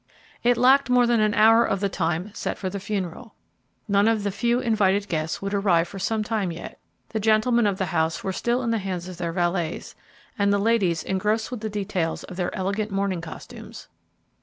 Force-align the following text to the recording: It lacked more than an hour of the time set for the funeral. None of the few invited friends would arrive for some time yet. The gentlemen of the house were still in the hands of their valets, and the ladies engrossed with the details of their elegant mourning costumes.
It 0.41 0.57
lacked 0.57 0.89
more 0.89 1.05
than 1.05 1.19
an 1.19 1.35
hour 1.35 1.63
of 1.63 1.79
the 1.79 1.87
time 1.87 2.33
set 2.33 2.57
for 2.57 2.71
the 2.71 2.79
funeral. 2.79 3.35
None 3.87 4.07
of 4.07 4.23
the 4.23 4.31
few 4.31 4.59
invited 4.59 5.05
friends 5.07 5.43
would 5.43 5.53
arrive 5.53 5.87
for 5.87 5.99
some 5.99 6.23
time 6.23 6.51
yet. 6.51 6.79
The 7.09 7.19
gentlemen 7.19 7.67
of 7.67 7.77
the 7.77 7.85
house 7.93 8.23
were 8.23 8.33
still 8.33 8.63
in 8.63 8.71
the 8.71 8.79
hands 8.79 9.07
of 9.07 9.17
their 9.17 9.31
valets, 9.31 9.93
and 10.39 10.51
the 10.51 10.57
ladies 10.57 11.03
engrossed 11.03 11.51
with 11.51 11.59
the 11.59 11.69
details 11.69 12.23
of 12.23 12.35
their 12.35 12.49
elegant 12.55 12.89
mourning 12.89 13.21
costumes. 13.21 13.89